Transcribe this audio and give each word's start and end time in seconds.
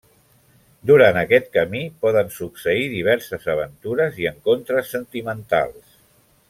Durant 0.91 1.19
aquest 1.21 1.51
camí 1.57 1.81
poden 2.05 2.33
succeir 2.39 2.89
diverses 2.95 3.47
aventures 3.55 4.19
i 4.25 4.29
encontres 4.35 4.93
sentimentals. 4.97 5.99